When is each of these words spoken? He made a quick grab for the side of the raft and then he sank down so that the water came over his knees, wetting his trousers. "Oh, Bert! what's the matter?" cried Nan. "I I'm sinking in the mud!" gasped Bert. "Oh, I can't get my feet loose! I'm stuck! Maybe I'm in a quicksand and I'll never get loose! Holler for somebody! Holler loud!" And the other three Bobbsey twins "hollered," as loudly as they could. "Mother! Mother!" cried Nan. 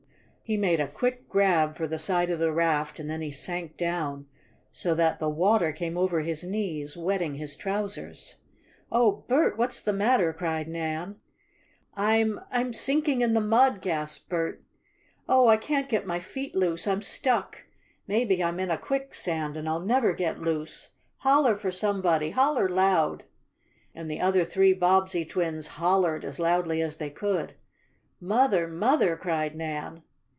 He 0.43 0.57
made 0.57 0.81
a 0.81 0.87
quick 0.89 1.29
grab 1.29 1.77
for 1.77 1.87
the 1.87 1.97
side 1.97 2.29
of 2.29 2.37
the 2.37 2.51
raft 2.51 2.99
and 2.99 3.09
then 3.09 3.21
he 3.21 3.31
sank 3.31 3.77
down 3.77 4.27
so 4.69 4.93
that 4.95 5.17
the 5.17 5.29
water 5.29 5.71
came 5.71 5.97
over 5.97 6.19
his 6.19 6.43
knees, 6.43 6.97
wetting 6.97 7.35
his 7.35 7.55
trousers. 7.55 8.35
"Oh, 8.91 9.23
Bert! 9.29 9.57
what's 9.57 9.79
the 9.79 9.93
matter?" 9.93 10.33
cried 10.33 10.67
Nan. 10.67 11.15
"I 11.95 12.29
I'm 12.51 12.73
sinking 12.73 13.21
in 13.21 13.33
the 13.33 13.39
mud!" 13.39 13.79
gasped 13.81 14.27
Bert. 14.27 14.61
"Oh, 15.29 15.47
I 15.47 15.55
can't 15.55 15.87
get 15.87 16.05
my 16.05 16.19
feet 16.19 16.53
loose! 16.53 16.85
I'm 16.85 17.01
stuck! 17.01 17.63
Maybe 18.05 18.43
I'm 18.43 18.59
in 18.59 18.69
a 18.71 18.77
quicksand 18.77 19.55
and 19.55 19.69
I'll 19.69 19.79
never 19.79 20.11
get 20.11 20.41
loose! 20.41 20.89
Holler 21.19 21.55
for 21.55 21.71
somebody! 21.71 22.31
Holler 22.31 22.67
loud!" 22.67 23.23
And 23.95 24.11
the 24.11 24.19
other 24.19 24.43
three 24.43 24.73
Bobbsey 24.73 25.23
twins 25.23 25.67
"hollered," 25.79 26.25
as 26.25 26.41
loudly 26.41 26.81
as 26.81 26.97
they 26.97 27.09
could. 27.09 27.53
"Mother! 28.19 28.67
Mother!" 28.67 29.15
cried 29.15 29.55
Nan. 29.55 30.03